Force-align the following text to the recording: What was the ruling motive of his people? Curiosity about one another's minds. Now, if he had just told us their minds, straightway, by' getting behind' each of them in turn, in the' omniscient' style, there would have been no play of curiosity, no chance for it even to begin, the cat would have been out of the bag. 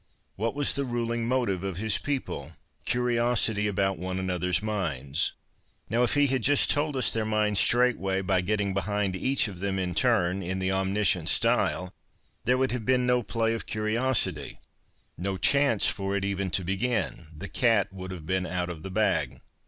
What 0.35 0.55
was 0.55 0.73
the 0.73 0.83
ruling 0.83 1.27
motive 1.27 1.63
of 1.63 1.77
his 1.77 1.99
people? 1.99 2.53
Curiosity 2.85 3.67
about 3.67 3.99
one 3.99 4.17
another's 4.17 4.59
minds. 4.59 5.33
Now, 5.91 6.01
if 6.01 6.15
he 6.15 6.25
had 6.25 6.41
just 6.41 6.71
told 6.71 6.95
us 6.97 7.13
their 7.13 7.23
minds, 7.23 7.59
straightway, 7.59 8.21
by' 8.21 8.41
getting 8.41 8.73
behind' 8.73 9.15
each 9.15 9.47
of 9.47 9.59
them 9.59 9.77
in 9.77 9.93
turn, 9.93 10.41
in 10.41 10.57
the' 10.57 10.71
omniscient' 10.71 11.29
style, 11.29 11.93
there 12.45 12.57
would 12.57 12.71
have 12.71 12.83
been 12.83 13.05
no 13.05 13.21
play 13.21 13.53
of 13.53 13.67
curiosity, 13.67 14.59
no 15.19 15.37
chance 15.37 15.85
for 15.87 16.17
it 16.17 16.25
even 16.25 16.49
to 16.49 16.63
begin, 16.63 17.27
the 17.37 17.47
cat 17.47 17.93
would 17.93 18.09
have 18.09 18.25
been 18.25 18.47
out 18.47 18.71
of 18.71 18.81
the 18.81 18.89
bag. 18.89 19.39